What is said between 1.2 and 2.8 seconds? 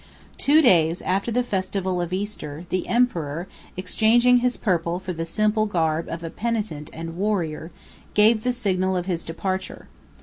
the festival of Easter,